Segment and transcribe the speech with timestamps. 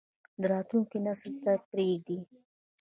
[0.51, 2.19] راتلونکی نسل ته یې پریږدئ